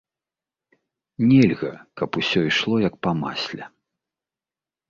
[1.31, 3.63] Нельга, каб усё ішло як па масле.